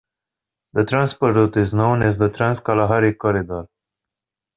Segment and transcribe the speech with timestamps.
[0.73, 3.67] The transport route is known as the Trans-Kalahari Corridor.